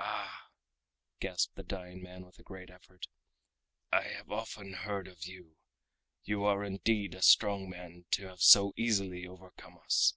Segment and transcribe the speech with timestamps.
[0.00, 0.48] "Ah,"
[1.20, 3.06] gasped the dying man with a great effort,
[3.92, 5.58] "I have often heard of you.
[6.24, 10.14] You are indeed a strong man to have so easily overcome us.